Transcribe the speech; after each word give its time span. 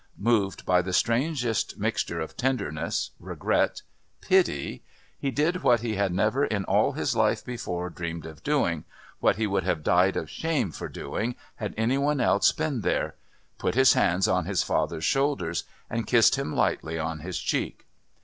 Moved 0.17 0.65
by 0.65 0.81
the 0.81 0.93
strangest 0.93 1.77
mixture 1.77 2.19
of 2.19 2.35
tenderness, 2.35 3.11
regret, 3.19 3.83
pity, 4.19 4.83
he 5.19 5.29
did 5.29 5.61
what 5.61 5.81
he 5.81 5.93
had 5.93 6.11
never 6.11 6.43
in 6.43 6.65
all 6.65 6.93
his 6.93 7.15
life 7.15 7.45
before 7.45 7.87
dreamed 7.91 8.25
of 8.25 8.41
doing, 8.41 8.83
what 9.19 9.35
he 9.35 9.45
would 9.45 9.63
have 9.63 9.83
died 9.83 10.17
of 10.17 10.27
shame 10.27 10.71
for 10.71 10.89
doing, 10.89 11.35
had 11.57 11.75
any 11.77 11.99
one 11.99 12.19
else 12.19 12.51
been 12.51 12.81
there 12.81 13.13
put 13.59 13.75
his 13.75 13.93
hands 13.93 14.27
on 14.27 14.45
his 14.45 14.63
father's 14.63 15.05
shoulders 15.05 15.65
and 15.87 16.07
kissed 16.07 16.33
him 16.35 16.55
lightly 16.55 16.97
on 16.97 17.19
his 17.19 17.37
cheek. 17.37 17.85